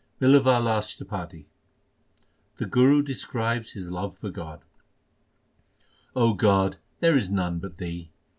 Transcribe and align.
BlLAWAL 0.19 0.67
ASHTAPADI 0.67 1.45
The 2.57 2.65
Guru 2.65 3.03
describes 3.03 3.73
his 3.73 3.91
love 3.91 4.17
for 4.17 4.31
God: 4.31 4.61
God, 6.15 6.77
there 7.01 7.15
is 7.15 7.29
none 7.29 7.59
but 7.59 7.77
Thee. 7.77 8.09